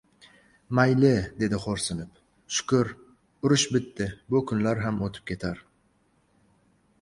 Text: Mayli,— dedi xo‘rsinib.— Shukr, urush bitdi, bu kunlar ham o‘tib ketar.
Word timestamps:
Mayli,— 0.77 1.11
dedi 1.43 1.59
xo‘rsinib.— 1.65 2.15
Shukr, 2.59 2.89
urush 3.49 3.67
bitdi, 3.77 4.09
bu 4.37 4.43
kunlar 4.53 4.83
ham 4.87 4.99
o‘tib 5.11 5.29
ketar. 5.35 5.63